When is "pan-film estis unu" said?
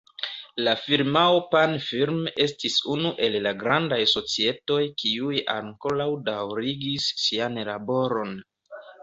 1.51-3.11